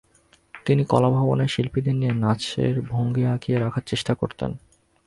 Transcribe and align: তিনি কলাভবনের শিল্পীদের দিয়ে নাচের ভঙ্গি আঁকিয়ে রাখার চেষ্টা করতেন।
তিনি 0.65 0.83
কলাভবনের 0.85 1.47
শিল্পীদের 1.47 1.95
দিয়ে 1.99 2.13
নাচের 2.13 2.81
ভঙ্গি 2.81 3.23
আঁকিয়ে 3.25 3.57
রাখার 3.59 3.83
চেষ্টা 3.85 4.13
করতেন। 4.13 4.51